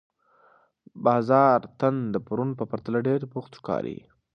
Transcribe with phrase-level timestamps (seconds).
[1.05, 3.97] بازار نن د پرون په پرتله ډېر بوخت ښکاري